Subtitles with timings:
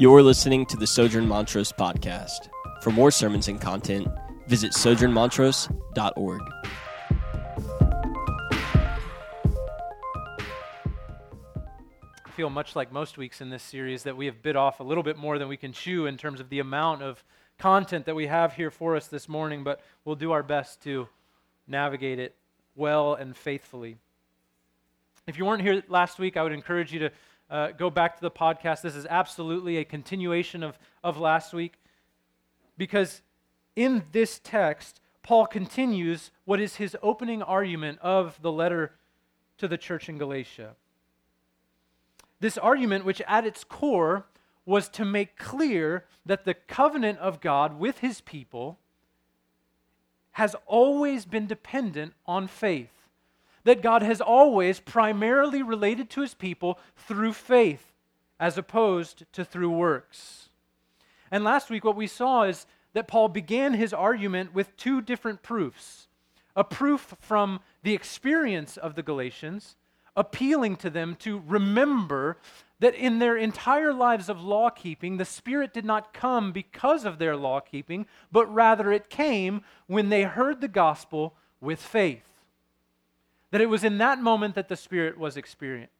[0.00, 2.50] You're listening to the Sojourn Montrose podcast.
[2.82, 4.06] For more sermons and content,
[4.46, 6.40] visit sojournmontrose.org.
[12.24, 14.84] I feel much like most weeks in this series that we have bit off a
[14.84, 17.24] little bit more than we can chew in terms of the amount of
[17.58, 21.08] content that we have here for us this morning, but we'll do our best to
[21.66, 22.36] navigate it
[22.76, 23.96] well and faithfully.
[25.26, 27.10] If you weren't here last week, I would encourage you to
[27.50, 28.82] uh, go back to the podcast.
[28.82, 31.74] This is absolutely a continuation of, of last week
[32.76, 33.22] because
[33.76, 38.92] in this text, Paul continues what is his opening argument of the letter
[39.58, 40.76] to the church in Galatia.
[42.40, 44.26] This argument, which at its core
[44.64, 48.78] was to make clear that the covenant of God with his people
[50.32, 52.97] has always been dependent on faith
[53.68, 57.92] that God has always primarily related to his people through faith
[58.40, 60.48] as opposed to through works.
[61.30, 65.42] And last week, what we saw is that Paul began his argument with two different
[65.42, 66.08] proofs
[66.56, 69.76] a proof from the experience of the Galatians,
[70.16, 72.38] appealing to them to remember
[72.80, 77.18] that in their entire lives of law keeping, the Spirit did not come because of
[77.18, 82.37] their law keeping, but rather it came when they heard the gospel with faith.
[83.50, 85.92] That it was in that moment that the Spirit was experienced.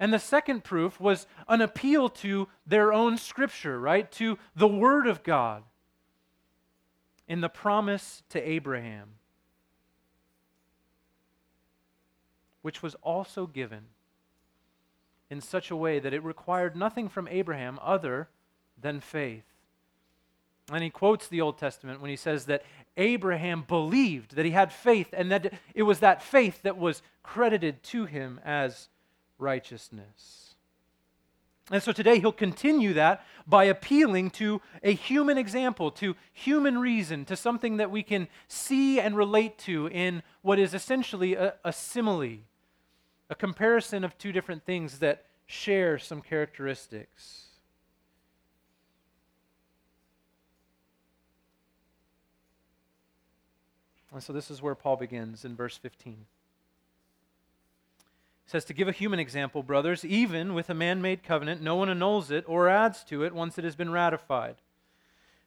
[0.00, 4.10] And the second proof was an appeal to their own scripture, right?
[4.12, 5.64] To the Word of God
[7.26, 9.14] in the promise to Abraham,
[12.62, 13.86] which was also given
[15.30, 18.28] in such a way that it required nothing from Abraham other
[18.80, 19.44] than faith.
[20.72, 22.64] And he quotes the Old Testament when he says that
[22.96, 27.82] Abraham believed, that he had faith, and that it was that faith that was credited
[27.84, 28.88] to him as
[29.38, 30.54] righteousness.
[31.70, 37.24] And so today he'll continue that by appealing to a human example, to human reason,
[37.26, 41.72] to something that we can see and relate to in what is essentially a, a
[41.72, 42.38] simile,
[43.28, 47.47] a comparison of two different things that share some characteristics.
[54.12, 56.14] And so this is where Paul begins in verse 15.
[56.14, 61.76] He says, To give a human example, brothers, even with a man made covenant, no
[61.76, 64.56] one annuls it or adds to it once it has been ratified.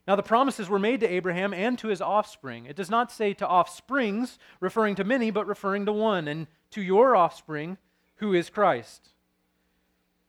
[0.08, 2.66] Now, the promises were made to Abraham and to his offspring.
[2.66, 6.82] It does not say to offsprings, referring to many, but referring to one, and to
[6.82, 7.78] your offspring,
[8.16, 9.10] who is Christ.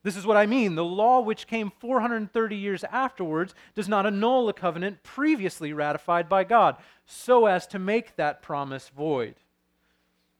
[0.03, 0.75] This is what I mean.
[0.75, 6.43] The law, which came 430 years afterwards, does not annul a covenant previously ratified by
[6.43, 6.75] God,
[7.05, 9.35] so as to make that promise void.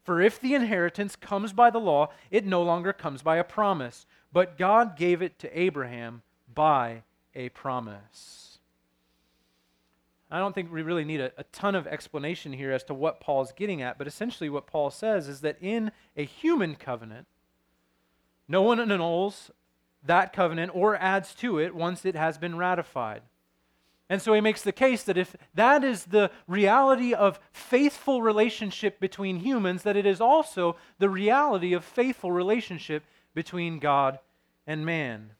[0.03, 4.06] For if the inheritance comes by the law, it no longer comes by a promise,
[4.34, 6.23] but God gave it to Abraham
[6.53, 7.03] by
[7.34, 8.59] a promise.
[10.29, 13.22] I don't think we really need a, a ton of explanation here as to what
[13.22, 17.28] Paul's getting at, but essentially what Paul says is that in a human covenant,
[18.53, 19.50] no one annuls
[20.03, 23.24] that covenant or adds to it once it has been ratified.
[24.08, 29.00] And so he makes the case that if that is the reality of faithful relationship
[29.00, 33.03] between humans, that it is also the reality of faithful relationship
[33.34, 34.19] between God
[34.68, 35.31] and man.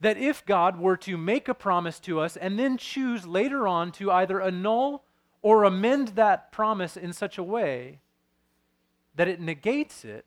[0.00, 3.90] That if God were to make a promise to us and then choose later on
[3.92, 5.02] to either annul
[5.42, 7.98] or amend that promise in such a way
[9.16, 10.24] that it negates it,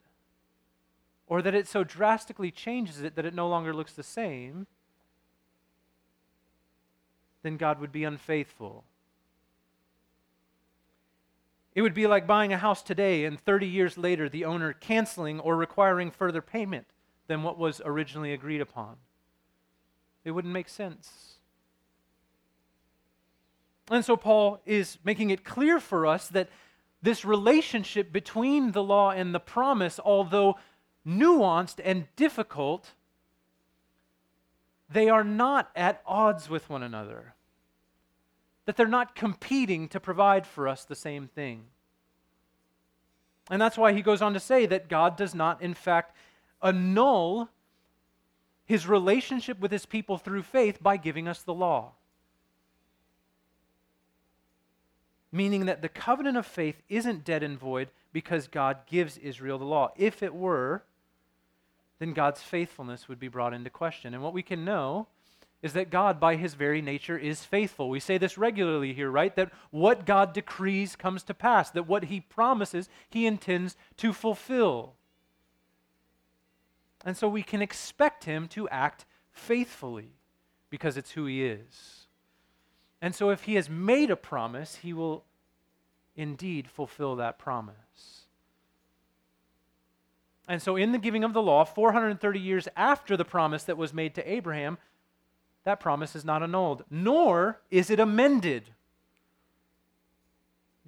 [1.27, 4.65] or that it so drastically changes it that it no longer looks the same,
[7.43, 8.83] then God would be unfaithful.
[11.75, 15.39] It would be like buying a house today and 30 years later the owner canceling
[15.39, 16.87] or requiring further payment
[17.27, 18.95] than what was originally agreed upon.
[20.23, 21.35] It wouldn't make sense.
[23.89, 26.49] And so Paul is making it clear for us that
[27.01, 30.57] this relationship between the law and the promise, although
[31.07, 32.93] nuanced and difficult,
[34.89, 37.33] they are not at odds with one another.
[38.65, 41.65] That they're not competing to provide for us the same thing.
[43.49, 46.15] And that's why he goes on to say that God does not, in fact,
[46.61, 47.49] annul
[48.65, 51.93] his relationship with his people through faith by giving us the law.
[55.31, 59.65] Meaning that the covenant of faith isn't dead and void because God gives Israel the
[59.65, 59.91] law.
[59.95, 60.83] If it were,
[61.99, 64.13] then God's faithfulness would be brought into question.
[64.13, 65.07] And what we can know
[65.63, 67.89] is that God, by his very nature, is faithful.
[67.89, 69.35] We say this regularly here, right?
[69.35, 74.93] That what God decrees comes to pass, that what he promises, he intends to fulfill.
[77.03, 80.11] And so we can expect him to act faithfully
[80.69, 82.07] because it's who he is.
[83.01, 85.23] And so if he has made a promise, he will
[86.15, 87.75] indeed fulfill that promise.
[90.47, 93.93] And so, in the giving of the law, 430 years after the promise that was
[93.93, 94.77] made to Abraham,
[95.65, 98.69] that promise is not annulled, nor is it amended.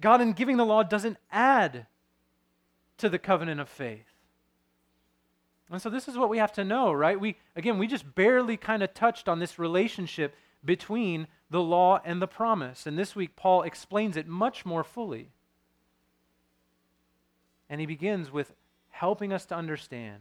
[0.00, 1.86] God, in giving the law, doesn't add
[2.96, 4.06] to the covenant of faith.
[5.70, 7.20] And so, this is what we have to know, right?
[7.20, 10.34] We, again, we just barely kind of touched on this relationship
[10.64, 12.86] between the law and the promise.
[12.86, 15.28] And this week, Paul explains it much more fully.
[17.68, 18.52] And he begins with
[19.00, 20.20] helping us to understand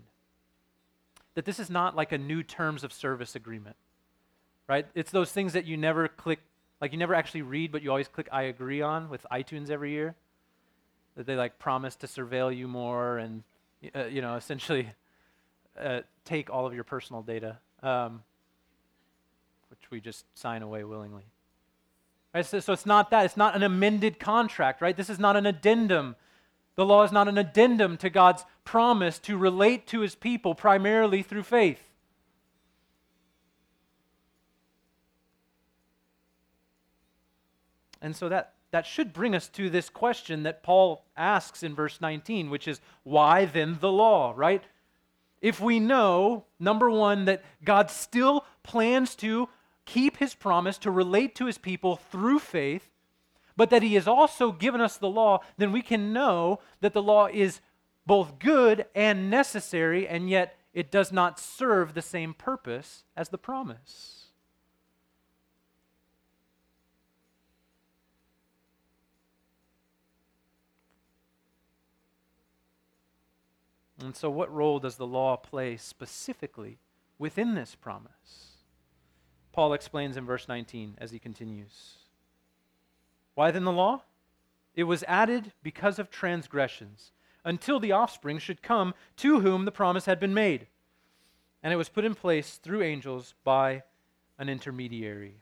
[1.35, 3.75] that this is not like a new terms of service agreement,
[4.69, 4.85] right?
[4.95, 6.39] It's those things that you never click,
[6.79, 9.91] like you never actually read, but you always click I agree on with iTunes every
[9.91, 10.15] year.
[11.17, 13.43] That they like promise to surveil you more and,
[13.93, 14.87] uh, you know, essentially
[15.77, 18.23] uh, take all of your personal data, um,
[19.69, 21.25] which we just sign away willingly.
[22.33, 22.45] Right?
[22.45, 23.25] So, so it's not that.
[23.25, 24.95] It's not an amended contract, right?
[24.95, 26.15] This is not an addendum
[26.79, 31.21] the law is not an addendum to God's promise to relate to his people primarily
[31.21, 31.81] through faith.
[38.01, 41.99] And so that, that should bring us to this question that Paul asks in verse
[41.99, 44.63] 19, which is, why then the law, right?
[45.41, 49.49] If we know, number one, that God still plans to
[49.83, 52.88] keep his promise to relate to his people through faith,
[53.59, 57.03] but that he has also given us the law, then we can know that the
[57.03, 57.59] law is
[58.06, 63.38] both good and necessary, and yet it does not serve the same purpose as the
[63.38, 64.27] promise.
[74.00, 76.77] And so, what role does the law play specifically
[77.17, 78.53] within this promise?
[79.51, 81.97] Paul explains in verse 19 as he continues.
[83.39, 84.01] Why then the law?
[84.75, 87.13] It was added because of transgressions,
[87.45, 90.68] until the offspring should come to whom the promise had been made.
[91.63, 93.83] And it was put in place through angels by
[94.38, 95.36] an intermediary.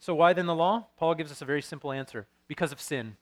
[0.00, 0.86] So, why then the law?
[0.96, 3.16] Paul gives us a very simple answer because of sin.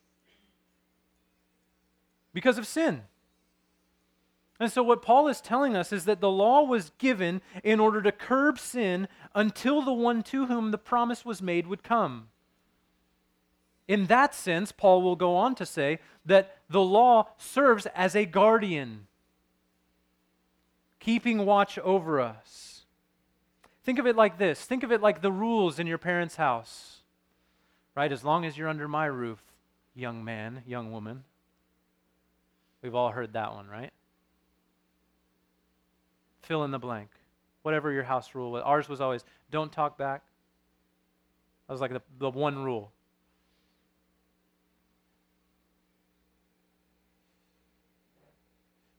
[2.33, 3.03] Because of sin.
[4.59, 8.01] And so, what Paul is telling us is that the law was given in order
[8.01, 12.29] to curb sin until the one to whom the promise was made would come.
[13.89, 18.25] In that sense, Paul will go on to say that the law serves as a
[18.25, 19.07] guardian,
[20.99, 22.85] keeping watch over us.
[23.85, 27.03] Think of it like this think of it like the rules in your parents' house,
[27.95, 28.11] right?
[28.11, 29.41] As long as you're under my roof,
[29.95, 31.23] young man, young woman.
[32.83, 33.93] We've all heard that one, right?
[36.43, 37.11] Fill in the blank.
[37.63, 38.63] Whatever your house rule was.
[38.65, 40.23] Ours was always don't talk back.
[41.67, 42.93] That was like the, the one rule.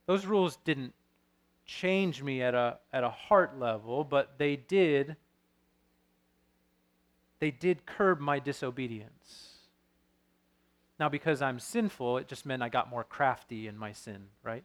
[0.08, 0.94] Those rules didn't
[1.66, 5.18] change me at a, at a heart level, but they did
[7.40, 9.58] they did curb my disobedience.
[11.00, 14.64] Now, because I'm sinful, it just meant I got more crafty in my sin, right?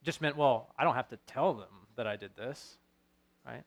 [0.00, 2.78] It just meant, well, I don't have to tell them that I did this,
[3.46, 3.64] right?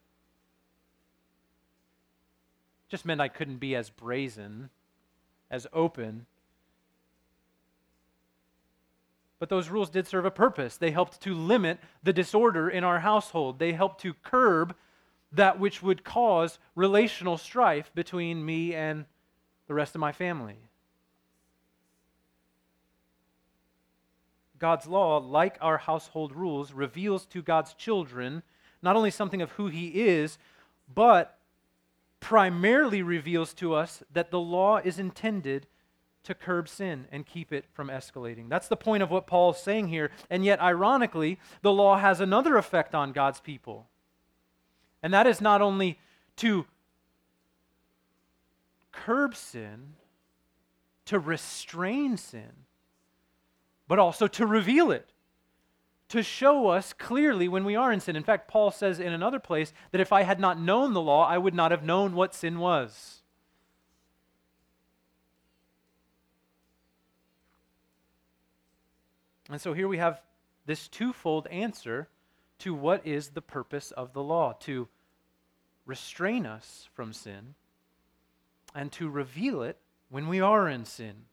[2.89, 4.71] Just meant I couldn't be as brazen,
[5.51, 6.25] as open
[9.43, 10.77] But those rules did serve a purpose.
[10.77, 14.73] They helped to limit the disorder in our household, they helped to curb
[15.33, 19.03] that which would cause relational strife between me and
[19.67, 20.55] the rest of my family.
[24.59, 28.43] God's law, like our household rules, reveals to God's children
[28.81, 30.38] not only something of who He is,
[30.95, 31.38] but
[32.21, 35.67] primarily reveals to us that the law is intended
[36.23, 38.49] to curb sin and keep it from escalating.
[38.49, 40.11] That's the point of what Paul's saying here.
[40.29, 43.87] And yet, ironically, the law has another effect on God's people.
[45.01, 45.99] And that is not only
[46.37, 46.65] to
[48.93, 49.95] curb sin,
[51.05, 52.65] to restrain sin,
[53.87, 55.09] but also to reveal it,
[56.07, 58.15] to show us clearly when we are in sin.
[58.15, 61.27] In fact, Paul says in another place that if I had not known the law,
[61.27, 63.22] I would not have known what sin was.
[69.53, 70.19] And so here we have
[70.65, 72.07] this twofold answer
[72.57, 74.88] to what is the purpose of the law to
[75.86, 77.53] restrain us from sin
[78.74, 79.77] and to reveal it
[80.10, 81.25] when we are in sin.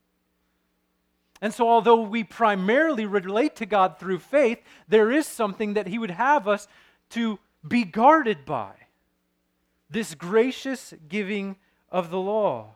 [1.41, 5.99] And so, although we primarily relate to God through faith, there is something that He
[5.99, 6.69] would have us
[7.11, 8.73] to be guarded by
[9.89, 11.57] this gracious giving
[11.89, 12.75] of the law.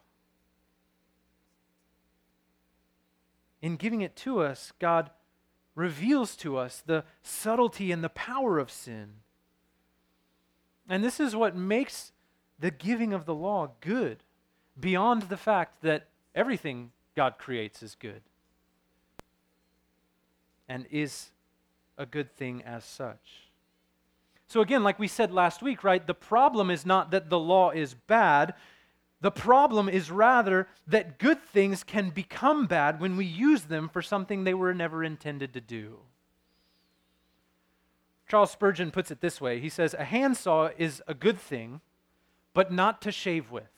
[3.61, 5.11] In giving it to us, God
[5.75, 9.14] reveals to us the subtlety and the power of sin.
[10.88, 12.12] And this is what makes
[12.59, 14.19] the giving of the law good,
[14.78, 18.23] beyond the fact that everything God creates is good
[20.69, 21.31] and is
[21.99, 23.50] a good thing as such.
[24.47, 27.71] So, again, like we said last week, right, the problem is not that the law
[27.71, 28.54] is bad.
[29.25, 34.02] The problem is rather that good things can become bad when we use them for
[34.02, 36.00] something they were never intended to do.
[38.28, 41.81] Charles Spurgeon puts it this way He says, A handsaw is a good thing,
[42.52, 43.71] but not to shave with.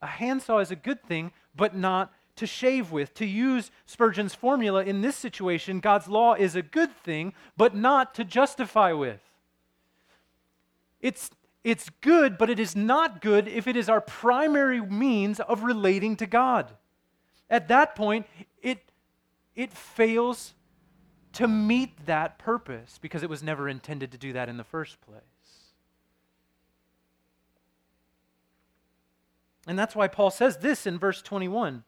[0.00, 3.12] A handsaw is a good thing, but not to shave with.
[3.16, 8.14] To use Spurgeon's formula in this situation, God's law is a good thing, but not
[8.14, 9.20] to justify with.
[11.02, 11.28] It's,
[11.64, 16.14] it's good, but it is not good if it is our primary means of relating
[16.16, 16.70] to God.
[17.48, 18.26] At that point,
[18.62, 18.78] it,
[19.56, 20.54] it fails
[21.32, 25.00] to meet that purpose because it was never intended to do that in the first
[25.00, 25.22] place.
[29.66, 31.84] And that's why Paul says this in verse 21.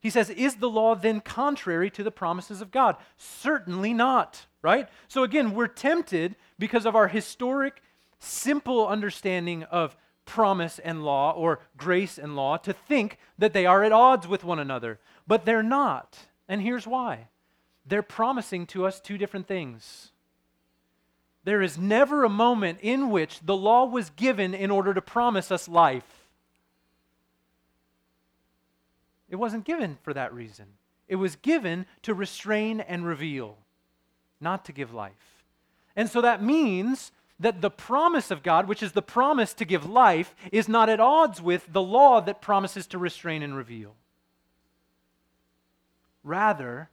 [0.00, 2.96] He says, Is the law then contrary to the promises of God?
[3.16, 4.88] Certainly not, right?
[5.08, 7.82] So again, we're tempted because of our historic,
[8.24, 13.84] simple understanding of promise and law or grace and law to think that they are
[13.84, 14.98] at odds with one another.
[15.26, 16.18] But they're not.
[16.48, 17.28] And here's why
[17.86, 20.10] they're promising to us two different things.
[21.44, 25.50] There is never a moment in which the law was given in order to promise
[25.50, 26.26] us life.
[29.28, 30.66] It wasn't given for that reason.
[31.06, 33.58] It was given to restrain and reveal,
[34.40, 35.44] not to give life.
[35.94, 39.88] And so that means that the promise of God, which is the promise to give
[39.88, 43.96] life, is not at odds with the law that promises to restrain and reveal.
[46.22, 46.90] Rather,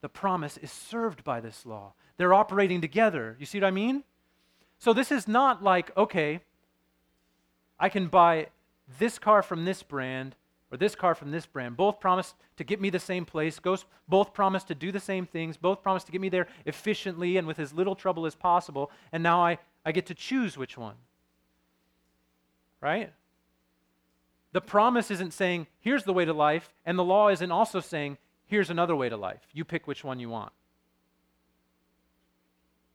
[0.00, 1.92] the promise is served by this law.
[2.16, 3.36] They're operating together.
[3.38, 4.04] You see what I mean?
[4.78, 6.40] So this is not like, okay,
[7.78, 8.48] I can buy
[8.98, 10.36] this car from this brand
[10.70, 11.76] or this car from this brand.
[11.76, 13.60] Both promise to get me the same place.
[14.08, 15.56] Both promise to do the same things.
[15.56, 18.90] Both promise to get me there efficiently and with as little trouble as possible.
[19.12, 20.96] And now I, I get to choose which one.
[22.80, 23.12] Right?
[24.52, 28.16] The promise isn't saying, here's the way to life, and the law isn't also saying,
[28.46, 29.46] here's another way to life.
[29.52, 30.52] You pick which one you want.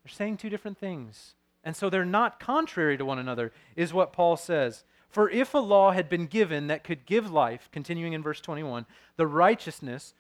[0.04, 1.36] They're saying two different things.
[1.64, 4.84] And so they're not contrary to one another, is what Paul says.
[5.12, 8.86] For if a law had been given that could give life, continuing in verse 21,
[9.18, 10.14] the righteousness,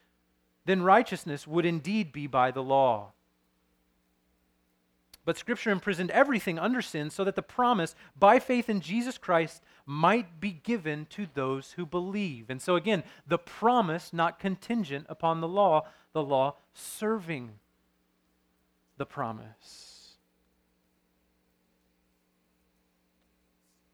[0.65, 3.13] then righteousness would indeed be by the law.
[5.23, 9.61] But Scripture imprisoned everything under sin so that the promise by faith in Jesus Christ
[9.85, 12.49] might be given to those who believe.
[12.49, 17.51] And so, again, the promise not contingent upon the law, the law serving
[18.97, 19.90] the promise.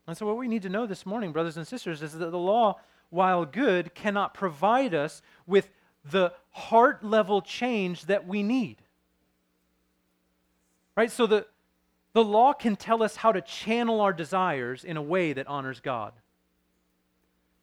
[0.07, 2.37] And so, what we need to know this morning, brothers and sisters, is that the
[2.37, 5.69] law, while good, cannot provide us with
[6.09, 8.77] the heart level change that we need.
[10.95, 11.11] Right?
[11.11, 11.45] So, the,
[12.13, 15.81] the law can tell us how to channel our desires in a way that honors
[15.81, 16.13] God.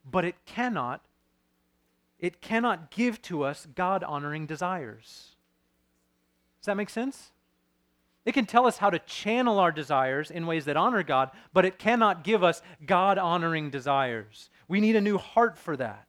[0.09, 1.01] But it cannot,
[2.21, 5.35] it cannot give to us God honoring desires.
[6.61, 7.31] Does that make sense?
[8.25, 11.67] It can tell us how to channel our desires in ways that honor God, but
[11.67, 14.49] it cannot give us God honoring desires.
[14.67, 16.07] We need a new heart for that.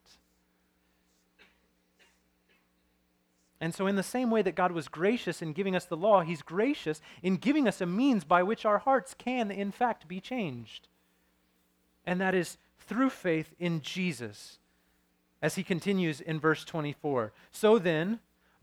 [3.60, 6.22] And so, in the same way that God was gracious in giving us the law,
[6.22, 10.20] He's gracious in giving us a means by which our hearts can, in fact, be
[10.20, 10.88] changed.
[12.06, 14.60] And that is through faith in Jesus.
[15.42, 17.34] As He continues in verse 24.
[17.52, 18.20] So then,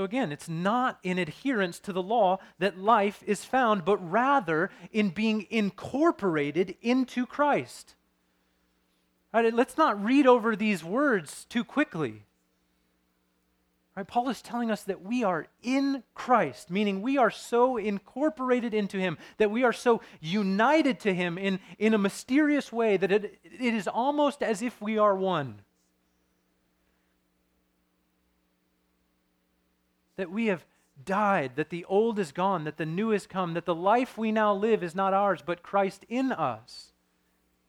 [0.00, 4.70] So again, it's not in adherence to the law that life is found, but rather
[4.92, 7.96] in being incorporated into Christ.
[9.30, 12.22] Right, let's not read over these words too quickly.
[13.94, 14.06] Right?
[14.06, 18.96] Paul is telling us that we are in Christ, meaning we are so incorporated into
[18.96, 23.38] him, that we are so united to him in, in a mysterious way that it,
[23.44, 25.60] it is almost as if we are one.
[30.20, 30.66] That we have
[31.02, 34.30] died, that the old is gone, that the new has come, that the life we
[34.30, 36.92] now live is not ours, but Christ in us,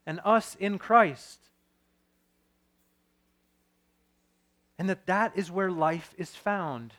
[0.05, 1.39] and us in Christ.
[4.77, 6.93] And that that is where life is found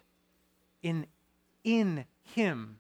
[0.83, 1.07] in
[1.65, 2.79] in him.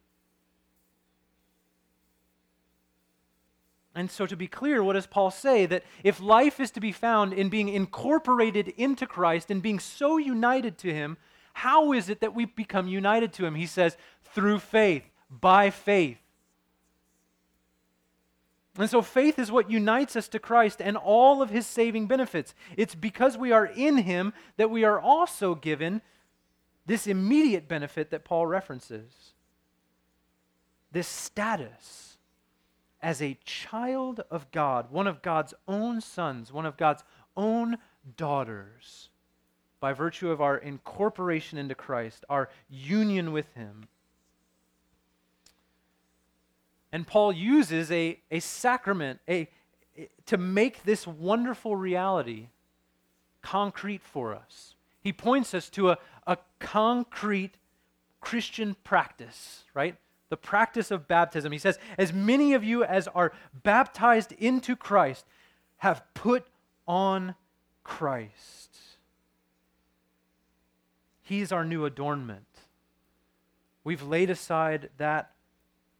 [3.94, 5.66] And so, to be clear, what does Paul say?
[5.66, 10.16] That if life is to be found in being incorporated into Christ and being so
[10.16, 11.18] united to Him,
[11.52, 13.54] how is it that we become united to Him?
[13.54, 13.96] He says,
[14.34, 16.18] through faith, by faith.
[18.78, 22.54] And so faith is what unites us to Christ and all of his saving benefits.
[22.76, 26.00] It's because we are in him that we are also given
[26.86, 29.34] this immediate benefit that Paul references
[30.90, 32.18] this status
[33.00, 37.02] as a child of God, one of God's own sons, one of God's
[37.36, 37.78] own
[38.16, 39.08] daughters
[39.82, 43.88] by virtue of our incorporation into Christ, our union with Him.
[46.92, 49.48] And Paul uses a, a sacrament a,
[49.98, 52.46] a, to make this wonderful reality
[53.42, 54.76] concrete for us.
[55.00, 55.98] He points us to a,
[56.28, 57.56] a concrete
[58.20, 59.96] Christian practice, right?
[60.28, 61.50] The practice of baptism.
[61.50, 63.32] He says, As many of you as are
[63.64, 65.26] baptized into Christ
[65.78, 66.46] have put
[66.86, 67.34] on
[67.82, 68.71] Christ.
[71.22, 72.46] He's our new adornment.
[73.84, 75.32] We've laid aside that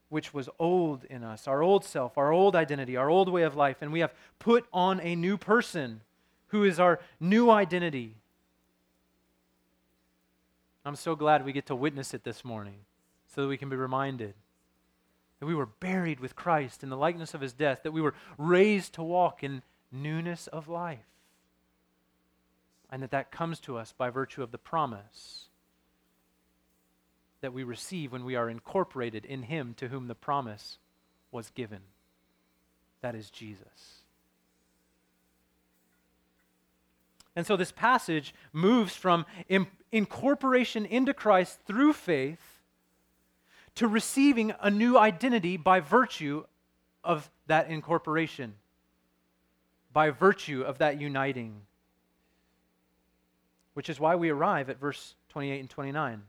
[0.09, 3.57] which was old in us, our old self, our old identity, our old way of
[3.57, 6.03] life, and we have put on a new person
[6.49, 8.17] who is our new identity.
[10.85, 12.81] I'm so glad we get to witness it this morning
[13.35, 14.35] so that we can be reminded
[15.41, 18.15] that we were buried with Christ in the likeness of his death, that we were
[18.39, 21.12] raised to walk in newness of life
[22.93, 25.47] and that that comes to us by virtue of the promise
[27.41, 30.79] that we receive when we are incorporated in Him to whom the promise
[31.33, 31.81] was given.
[33.01, 34.03] That is Jesus.
[37.35, 39.25] And so this passage moves from
[39.91, 42.61] incorporation into Christ through faith
[43.75, 46.45] to receiving a new identity by virtue
[47.03, 48.55] of that incorporation,
[49.95, 51.63] by virtue of that uniting
[53.75, 56.23] which is why we arrive at verse 28 and 29.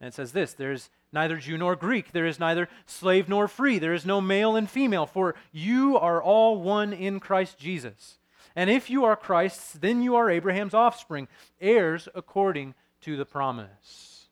[0.00, 3.78] And it says this There's neither Jew nor Greek, there is neither slave nor free,
[3.78, 8.18] there is no male and female, for you are all one in Christ Jesus.
[8.54, 11.28] And if you are Christ's, then you are Abraham's offspring,
[11.60, 14.28] heirs according to the promise.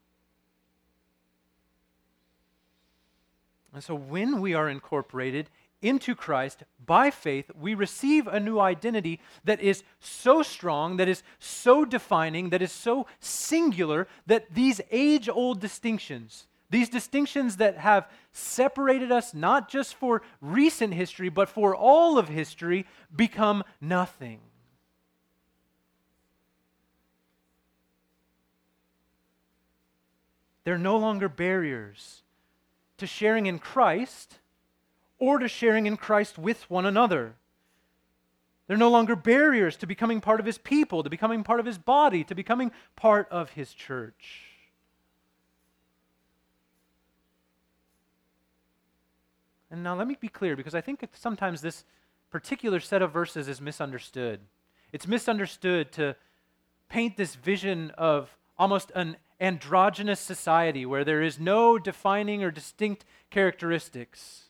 [3.75, 5.51] And so when we are incorporated
[5.85, 11.23] into Christ by faith, we receive a new identity that is so strong, that is
[11.39, 18.09] so defining, that is so singular that these age old distinctions, these distinctions that have
[18.33, 24.41] separated us not just for recent history, but for all of history, become nothing.
[30.65, 32.23] They're no longer barriers
[32.97, 34.39] to sharing in Christ
[35.19, 37.35] or to sharing in Christ with one another.
[38.67, 41.79] They're no longer barriers to becoming part of his people, to becoming part of his
[41.79, 44.51] body, to becoming part of his church.
[49.71, 51.85] And now let me be clear because I think sometimes this
[52.31, 54.41] particular set of verses is misunderstood.
[54.93, 56.17] It's misunderstood to
[56.89, 63.05] paint this vision of almost an androgynous society where there is no defining or distinct
[63.31, 64.44] characteristics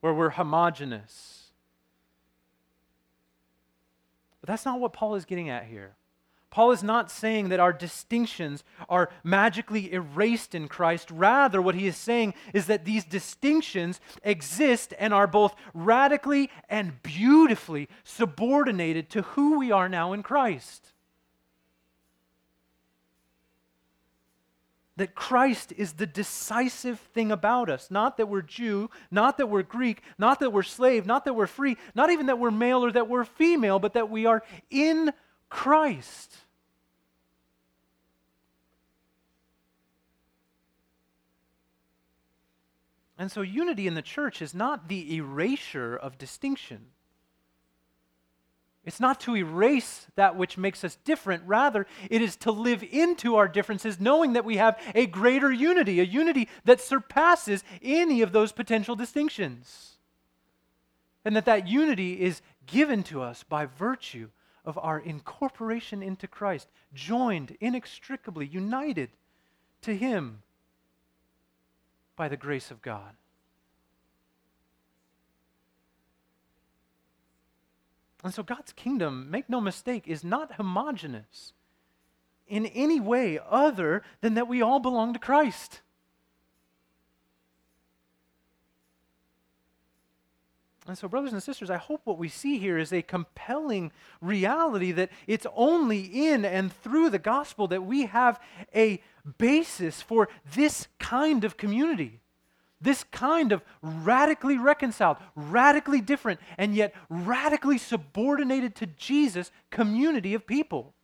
[0.00, 1.50] where we're homogenous.
[4.40, 5.96] But that's not what Paul is getting at here.
[6.50, 11.08] Paul is not saying that our distinctions are magically erased in Christ.
[11.12, 17.00] Rather, what he is saying is that these distinctions exist and are both radically and
[17.04, 20.92] beautifully subordinated to who we are now in Christ.
[25.00, 27.90] That Christ is the decisive thing about us.
[27.90, 31.46] Not that we're Jew, not that we're Greek, not that we're slave, not that we're
[31.46, 35.14] free, not even that we're male or that we're female, but that we are in
[35.48, 36.36] Christ.
[43.16, 46.88] And so, unity in the church is not the erasure of distinction.
[48.90, 51.44] It's not to erase that which makes us different.
[51.46, 56.00] Rather, it is to live into our differences, knowing that we have a greater unity,
[56.00, 59.92] a unity that surpasses any of those potential distinctions.
[61.24, 64.30] And that that unity is given to us by virtue
[64.64, 69.10] of our incorporation into Christ, joined inextricably, united
[69.82, 70.42] to Him
[72.16, 73.14] by the grace of God.
[78.22, 81.52] And so God's kingdom, make no mistake, is not homogenous
[82.46, 85.80] in any way other than that we all belong to Christ.
[90.86, 94.90] And so, brothers and sisters, I hope what we see here is a compelling reality
[94.92, 98.40] that it's only in and through the gospel that we have
[98.74, 99.00] a
[99.38, 102.20] basis for this kind of community.
[102.80, 110.46] This kind of radically reconciled, radically different, and yet radically subordinated to Jesus community of
[110.46, 110.94] people.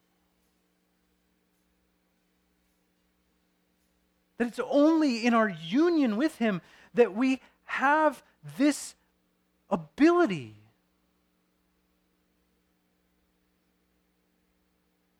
[4.39, 6.63] That it's only in our union with Him
[6.95, 8.23] that we have
[8.57, 8.95] this
[9.71, 10.55] ability.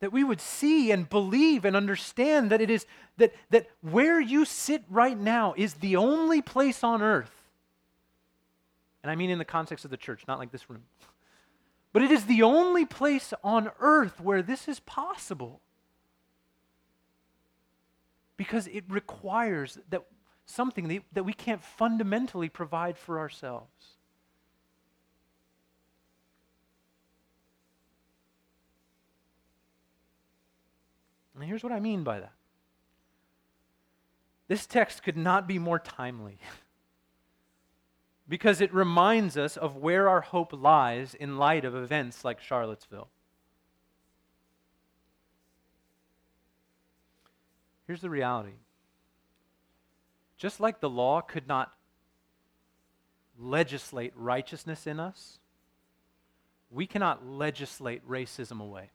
[0.01, 4.45] That we would see and believe and understand that it is that, that where you
[4.45, 7.33] sit right now is the only place on earth.
[9.03, 10.83] And I mean in the context of the church, not like this room.
[11.93, 15.63] But it is the only place on earth where this is possible.
[18.37, 20.03] Because it requires that
[20.45, 23.96] something that, we can't fundamentally provide for ourselves.
[31.37, 32.33] And here's what I mean by that
[34.49, 36.39] this text could not be more timely
[38.29, 43.09] because it reminds us of where our hope lies in light of events like Charlottesville.
[47.87, 48.55] Here's the reality
[50.39, 51.73] just like the law could not
[53.39, 55.39] legislate righteousness in us,
[56.71, 58.91] we cannot legislate racism away.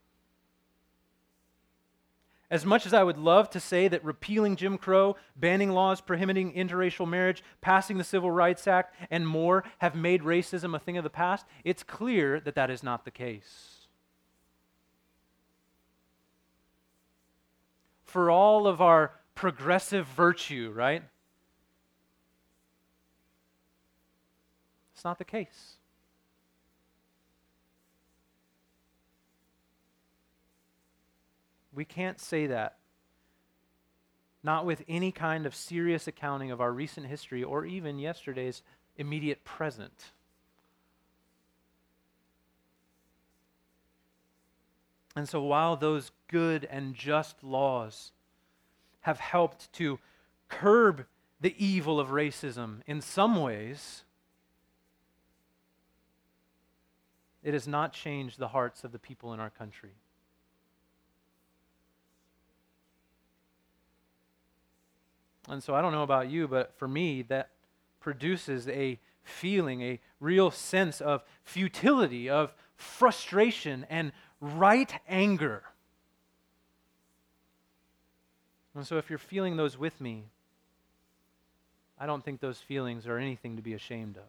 [2.51, 6.51] As much as I would love to say that repealing Jim Crow, banning laws prohibiting
[6.51, 11.05] interracial marriage, passing the Civil Rights Act, and more have made racism a thing of
[11.05, 13.87] the past, it's clear that that is not the case.
[18.03, 21.03] For all of our progressive virtue, right?
[24.93, 25.77] It's not the case.
[31.81, 32.77] We can't say that.
[34.43, 38.61] Not with any kind of serious accounting of our recent history or even yesterday's
[38.97, 40.11] immediate present.
[45.15, 48.11] And so, while those good and just laws
[48.99, 49.97] have helped to
[50.49, 51.07] curb
[51.39, 54.03] the evil of racism in some ways,
[57.41, 59.93] it has not changed the hearts of the people in our country.
[65.49, 67.49] And so I don't know about you, but for me, that
[67.99, 75.63] produces a feeling, a real sense of futility, of frustration, and right anger.
[78.75, 80.25] And so if you're feeling those with me,
[81.99, 84.23] I don't think those feelings are anything to be ashamed of.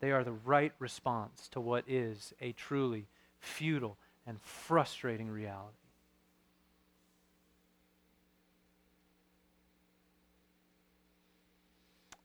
[0.00, 3.06] They are the right response to what is a truly
[3.38, 5.76] futile and frustrating reality.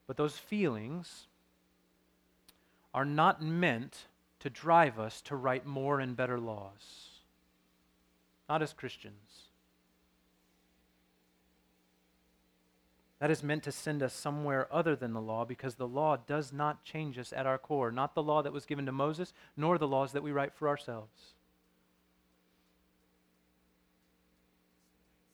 [0.08, 1.28] But those feelings
[2.94, 4.06] are not meant
[4.40, 7.10] to drive us to write more and better laws.
[8.48, 9.46] Not as Christians.
[13.20, 16.54] That is meant to send us somewhere other than the law because the law does
[16.54, 17.92] not change us at our core.
[17.92, 20.68] Not the law that was given to Moses, nor the laws that we write for
[20.68, 21.34] ourselves.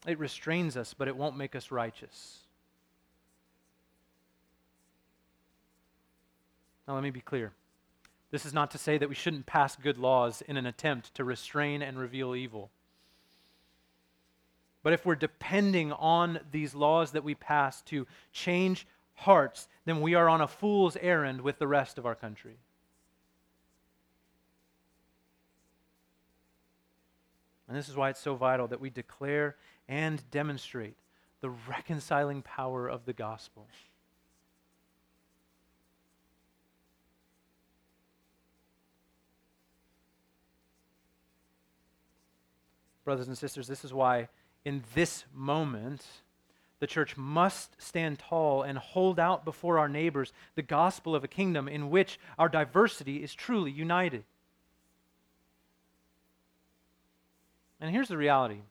[0.07, 2.39] It restrains us, but it won't make us righteous.
[6.87, 7.53] Now, let me be clear.
[8.31, 11.23] This is not to say that we shouldn't pass good laws in an attempt to
[11.23, 12.71] restrain and reveal evil.
[14.83, 20.15] But if we're depending on these laws that we pass to change hearts, then we
[20.15, 22.57] are on a fool's errand with the rest of our country.
[27.67, 29.55] And this is why it's so vital that we declare
[29.87, 30.95] and demonstrate
[31.41, 33.67] the reconciling power of the gospel.
[43.03, 44.29] Brothers and sisters, this is why
[44.63, 46.05] in this moment,
[46.79, 51.27] the church must stand tall and hold out before our neighbors the gospel of a
[51.27, 54.23] kingdom in which our diversity is truly united.
[57.79, 58.61] And here's the reality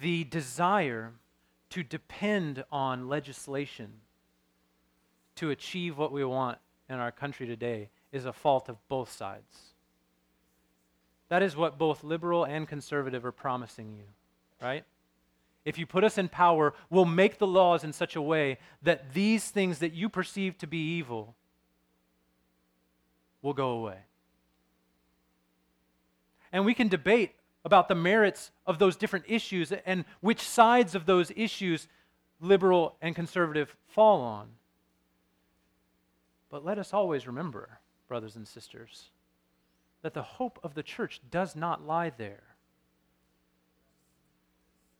[0.00, 1.12] the desire
[1.70, 3.92] to depend on legislation
[5.34, 6.58] to achieve what we want
[6.88, 9.74] in our country today is a fault of both sides.
[11.28, 14.04] That is what both liberal and conservative are promising you,
[14.62, 14.84] right?
[15.64, 19.12] If you put us in power, we'll make the laws in such a way that
[19.12, 21.34] these things that you perceive to be evil
[23.42, 23.98] will go away.
[26.52, 27.32] And we can debate
[27.64, 31.86] about the merits of those different issues and which sides of those issues
[32.40, 34.48] liberal and conservative fall on.
[36.50, 39.10] But let us always remember, brothers and sisters,
[40.02, 42.42] that the hope of the church does not lie there.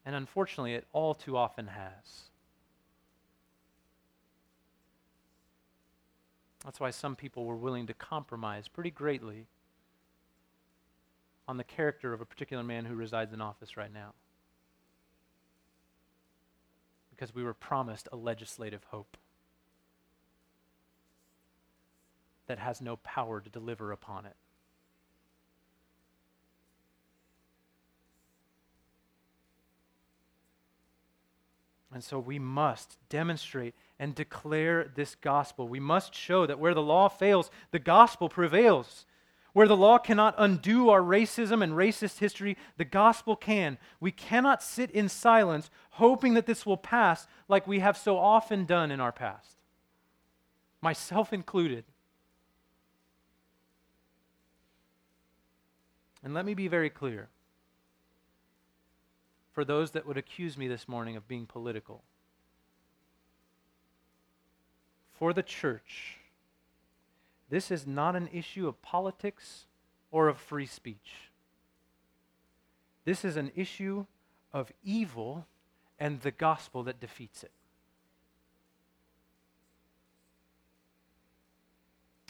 [0.04, 2.30] And unfortunately, it all too often has.
[6.64, 9.46] That's why some people were willing to compromise pretty greatly
[11.46, 14.12] on the character of a particular man who resides in office right now.
[17.10, 19.16] Because we were promised a legislative hope
[22.46, 24.36] that has no power to deliver upon it.
[31.92, 35.68] And so we must demonstrate and declare this gospel.
[35.68, 39.06] We must show that where the law fails, the gospel prevails.
[39.54, 43.78] Where the law cannot undo our racism and racist history, the gospel can.
[43.98, 48.66] We cannot sit in silence hoping that this will pass like we have so often
[48.66, 49.56] done in our past,
[50.82, 51.84] myself included.
[56.22, 57.28] And let me be very clear
[59.58, 62.04] for those that would accuse me this morning of being political.
[65.18, 66.18] For the church,
[67.50, 69.64] this is not an issue of politics
[70.12, 71.32] or of free speech.
[73.04, 74.06] This is an issue
[74.52, 75.44] of evil
[75.98, 77.50] and the gospel that defeats it.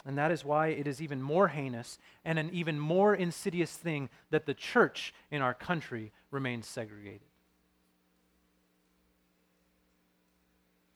[0.05, 4.09] And that is why it is even more heinous and an even more insidious thing
[4.29, 7.21] that the church in our country remains segregated.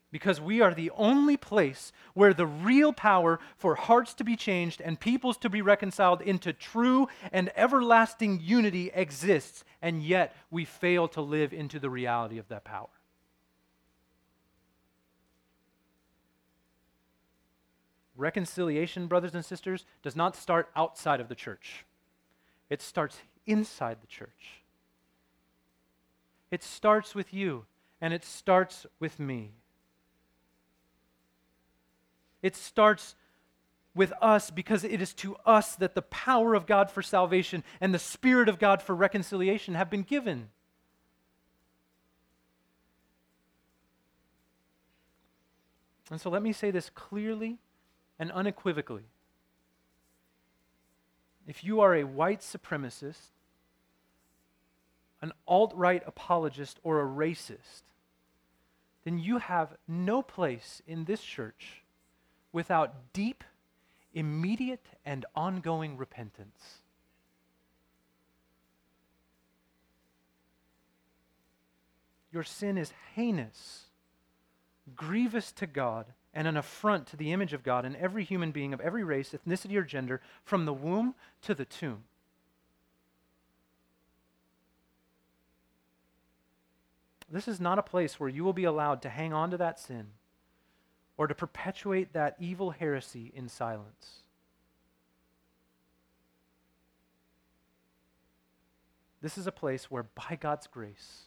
[0.10, 4.80] Because we are the only place where the real power for hearts to be changed
[4.80, 11.08] and peoples to be reconciled into true and everlasting unity exists, and yet we fail
[11.10, 12.90] to live into the reality of that power.
[18.16, 21.86] Reconciliation, brothers and sisters, does not start outside of the church,
[22.70, 24.62] it starts inside the church.
[26.52, 27.66] It starts with you,
[28.00, 29.54] and it starts with me.
[32.44, 33.16] It starts
[33.96, 37.94] with us because it is to us that the power of God for salvation and
[37.94, 40.50] the Spirit of God for reconciliation have been given.
[46.12, 47.58] And so let me say this clearly
[48.20, 49.06] and unequivocally.
[51.48, 53.32] If you are a white supremacist,
[55.22, 57.84] an alt right apologist, or a racist,
[59.04, 61.84] then you have no place in this church
[62.52, 63.44] without deep,
[64.14, 66.80] immediate, and ongoing repentance.
[72.32, 73.84] Your sin is heinous,
[74.96, 78.74] grievous to God and an affront to the image of God in every human being
[78.74, 82.04] of every race, ethnicity, or gender, from the womb to the tomb.
[87.30, 89.80] This is not a place where you will be allowed to hang on to that
[89.80, 90.08] sin
[91.18, 94.22] or to perpetuate that evil heresy in silence.
[99.22, 101.24] This is a place where, by God's grace,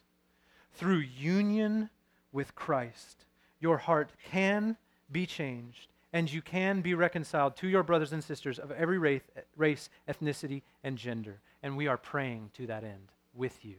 [0.74, 1.88] through union
[2.30, 3.24] with Christ,
[3.58, 4.76] your heart can
[5.10, 9.22] be changed, and you can be reconciled to your brothers and sisters of every race,
[9.56, 11.40] race, ethnicity, and gender.
[11.62, 13.76] And we are praying to that end with you.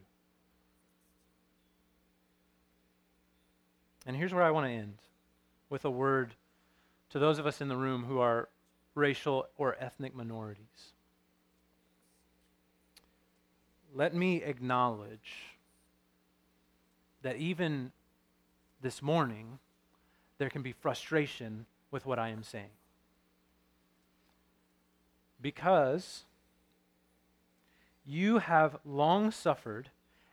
[4.06, 4.96] And here's where I want to end
[5.70, 6.34] with a word
[7.10, 8.48] to those of us in the room who are
[8.96, 10.94] racial or ethnic minorities.
[13.94, 15.58] Let me acknowledge
[17.22, 17.92] that even
[18.82, 19.60] this morning,
[20.38, 22.70] there can be frustration with what I am saying.
[25.42, 26.24] Because
[28.06, 29.90] you have long suffered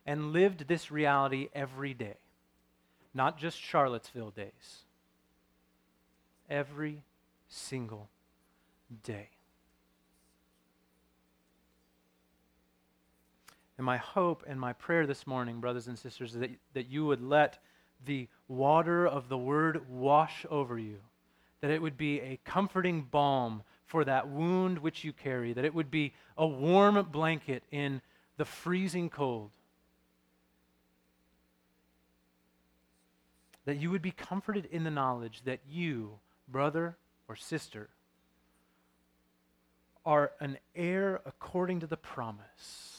[0.07, 2.17] and lived this reality every day,
[3.12, 4.85] not just Charlottesville days.
[6.49, 7.03] Every
[7.49, 8.09] single
[9.03, 9.29] day.
[13.77, 17.07] And my hope and my prayer this morning, brothers and sisters, is that, that you
[17.07, 17.59] would let
[18.05, 20.99] the water of the word wash over you,
[21.61, 25.75] that it would be a comforting balm for that wound which you carry, that it
[25.75, 28.01] would be a warm blanket in
[28.37, 29.51] the freezing cold.
[33.67, 36.97] That you would be comforted in the knowledge that you, brother
[37.29, 37.88] or sister,
[40.05, 42.95] are an heir according to the promise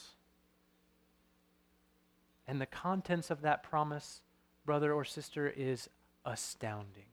[2.48, 4.22] and the contents of that promise,
[4.66, 5.88] brother or sister, is
[6.24, 7.04] astounding.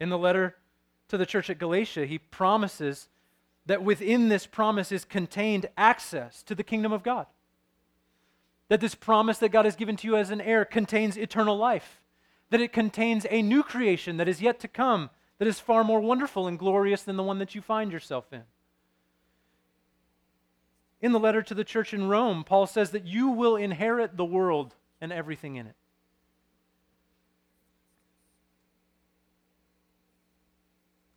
[0.00, 0.56] In the letter
[1.08, 3.08] to the church at Galatia, he promises
[3.66, 7.26] that within this promise is contained access to the kingdom of God.
[8.68, 12.00] That this promise that God has given to you as an heir contains eternal life.
[12.50, 16.00] That it contains a new creation that is yet to come, that is far more
[16.00, 18.42] wonderful and glorious than the one that you find yourself in.
[21.00, 24.24] In the letter to the church in Rome, Paul says that you will inherit the
[24.24, 25.76] world and everything in it.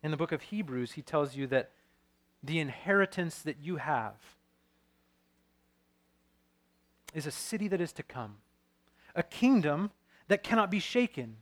[0.02, 1.70] In the book of Hebrews, he tells you that
[2.42, 4.14] the inheritance that you have
[7.14, 8.36] is a city that is to come,
[9.14, 9.90] a kingdom
[10.28, 11.36] that cannot be shaken.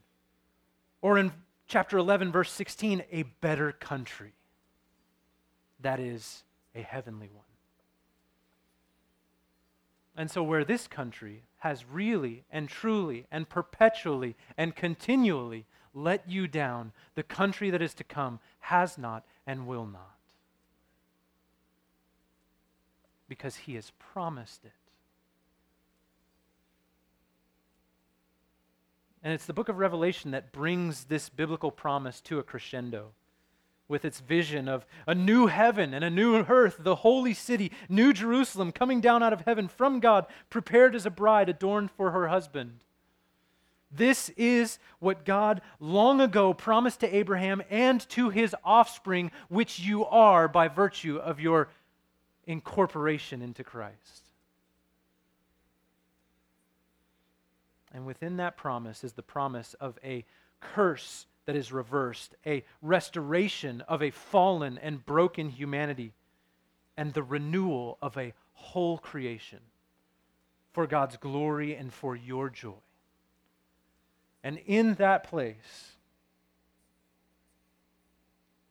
[1.01, 1.31] Or in
[1.67, 4.33] chapter 11, verse 16, a better country.
[5.79, 6.43] That is
[6.75, 7.45] a heavenly one.
[10.15, 16.47] And so, where this country has really and truly and perpetually and continually let you
[16.47, 20.17] down, the country that is to come has not and will not.
[23.27, 24.71] Because he has promised it.
[29.23, 33.11] And it's the book of Revelation that brings this biblical promise to a crescendo
[33.91, 38.13] with its vision of a new heaven and a new earth, the holy city, New
[38.13, 42.29] Jerusalem, coming down out of heaven from God, prepared as a bride adorned for her
[42.29, 42.79] husband.
[43.91, 50.05] This is what God long ago promised to Abraham and to his offspring, which you
[50.05, 51.67] are by virtue of your
[52.47, 54.23] incorporation into Christ.
[57.93, 60.23] And within that promise is the promise of a
[60.61, 66.13] curse that is reversed, a restoration of a fallen and broken humanity,
[66.97, 69.59] and the renewal of a whole creation
[70.71, 72.73] for God's glory and for your joy.
[74.43, 75.97] And in that place,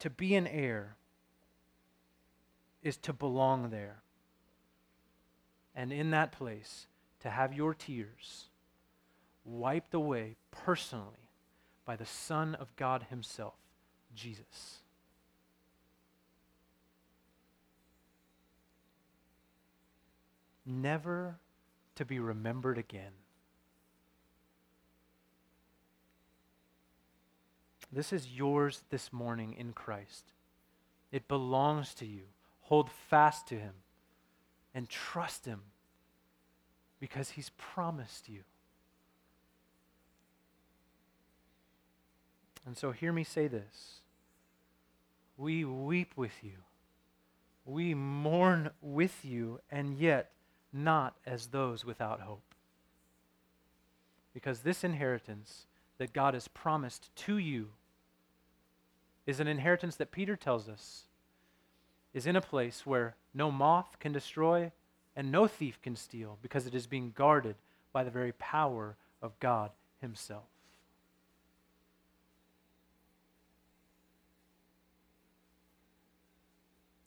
[0.00, 0.96] to be an heir
[2.82, 4.02] is to belong there.
[5.74, 6.86] And in that place,
[7.20, 8.48] to have your tears
[9.44, 11.29] wiped away personally
[11.90, 13.56] by the Son of God Himself,
[14.14, 14.84] Jesus.
[20.64, 21.40] Never
[21.96, 23.10] to be remembered again.
[27.90, 30.26] This is yours this morning in Christ.
[31.10, 32.26] It belongs to you.
[32.60, 33.74] Hold fast to Him
[34.72, 35.62] and trust Him
[37.00, 38.42] because He's promised you.
[42.66, 44.00] And so hear me say this
[45.36, 46.58] We weep with you,
[47.64, 50.32] we mourn with you, and yet
[50.72, 52.54] not as those without hope.
[54.32, 55.66] Because this inheritance
[55.98, 57.70] that God has promised to you
[59.26, 61.04] is an inheritance that Peter tells us
[62.12, 64.72] is in a place where no moth can destroy
[65.14, 67.56] and no thief can steal because it is being guarded
[67.92, 69.70] by the very power of God
[70.00, 70.49] Himself.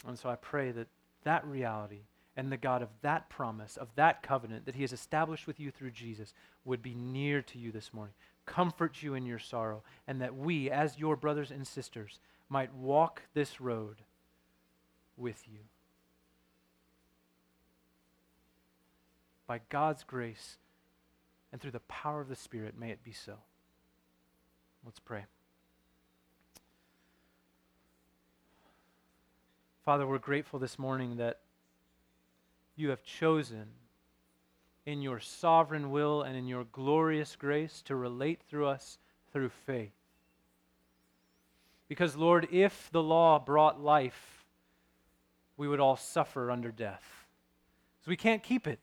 [0.06, 0.88] And so I pray that
[1.24, 2.01] that reality
[2.36, 5.72] and the God of that promise, of that covenant that He has established with you
[5.72, 6.34] through Jesus,
[6.66, 10.70] would be near to you this morning, comfort you in your sorrow, and that we,
[10.70, 13.97] as your brothers and sisters, might walk this road
[15.16, 15.60] with you.
[19.45, 20.58] By God's grace
[21.51, 23.36] and through the power of the Spirit, may it be so.
[24.84, 25.26] Let's pray.
[29.84, 31.42] Father, we're grateful this morning that
[32.78, 33.66] you have chosen
[34.86, 38.98] in your sovereign will and in your glorious grace to relate through us
[39.34, 39.92] through faith.
[41.90, 44.46] Because, Lord, if the law brought life,
[45.58, 47.04] we would all suffer under death.
[48.00, 48.80] Because we can't keep it.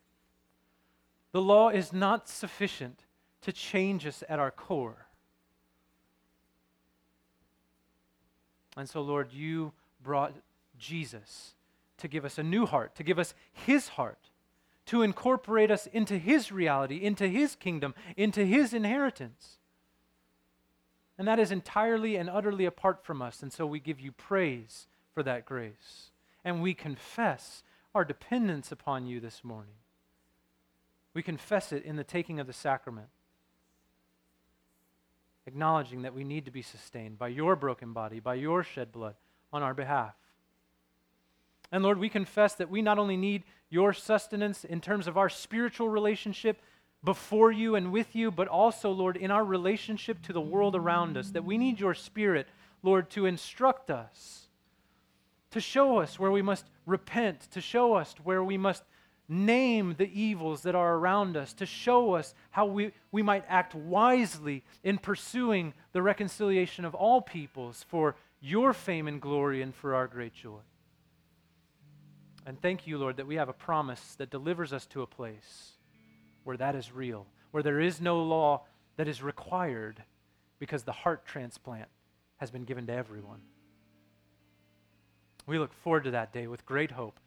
[1.33, 3.07] The law is not sufficient
[3.41, 5.07] to change us at our core.
[8.77, 9.73] And so, Lord, you
[10.03, 10.35] brought
[10.81, 11.55] Jesus
[11.99, 14.31] to give us a new heart, to give us his heart,
[14.87, 19.59] to incorporate us into his reality, into his kingdom, into his inheritance.
[21.18, 23.43] And that is entirely and utterly apart from us.
[23.43, 26.11] And so we give you praise for that grace.
[26.45, 27.62] And we confess
[27.95, 29.74] our dependence upon you this morning.
[31.12, 33.09] We confess it in the taking of the sacrament,
[35.47, 39.16] acknowledging that we need to be sustained by your broken body, by your shed blood
[39.53, 40.14] on our behalf.
[41.73, 45.29] And Lord, we confess that we not only need your sustenance in terms of our
[45.29, 46.61] spiritual relationship
[47.03, 51.16] before you and with you, but also, Lord, in our relationship to the world around
[51.16, 52.47] us, that we need your Spirit,
[52.83, 54.49] Lord, to instruct us,
[55.51, 58.83] to show us where we must repent, to show us where we must
[59.29, 63.75] name the evils that are around us, to show us how we, we might act
[63.75, 69.95] wisely in pursuing the reconciliation of all peoples for your fame and glory and for
[69.95, 70.59] our great joy.
[72.51, 75.75] And thank you, Lord, that we have a promise that delivers us to a place
[76.43, 78.63] where that is real, where there is no law
[78.97, 80.03] that is required
[80.59, 81.89] because the heart transplant
[82.39, 83.39] has been given to everyone.
[85.47, 87.21] We look forward to that day with great hope.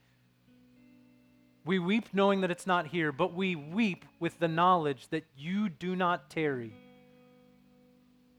[1.63, 5.69] We weep knowing that it's not here, but we weep with the knowledge that you
[5.69, 6.73] do not tarry,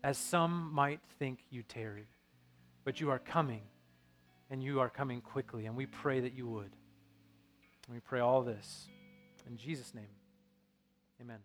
[0.02, 2.08] as some might think you tarry.
[2.84, 3.62] But you are coming,
[4.50, 6.72] and you are coming quickly, and we pray that you would.
[7.86, 8.88] And we pray all this
[9.46, 10.04] in Jesus' name.
[11.20, 11.38] Amen.